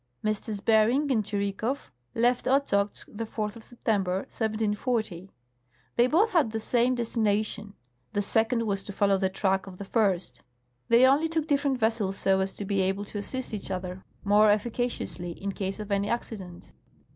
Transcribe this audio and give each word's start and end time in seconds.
"MM. 0.25 0.65
Bering 0.65 1.11
and 1.11 1.23
Tschirikow 1.23 1.77
left 2.15 2.45
Ochozk 2.47 3.05
the 3.07 3.27
4th 3.27 3.55
of 3.55 3.63
September, 3.63 4.21
1740. 4.31 5.29
They 5.95 6.07
both 6.07 6.31
had 6.31 6.51
the 6.51 6.59
same 6.59 6.95
destination; 6.95 7.75
the 8.13 8.23
second 8.23 8.65
was 8.65 8.83
to 8.85 8.93
follow 8.93 9.19
the 9.19 9.29
track 9.29 9.67
of 9.67 9.77
the 9.77 9.85
first. 9.85 10.41
They 10.87 11.05
only 11.05 11.29
took 11.29 11.45
different 11.45 11.77
vessels 11.77 12.17
so 12.17 12.39
as 12.39 12.55
to 12.55 12.65
be 12.65 12.81
able 12.81 13.05
to 13.05 13.19
assist 13.19 13.53
each 13.53 13.69
other 13.69 14.03
niore 14.25 14.51
efficaciously 14.51 15.33
in 15.37 15.51
case 15.51 15.79
of 15.79 15.91
any 15.91 16.09
accident. 16.09 16.73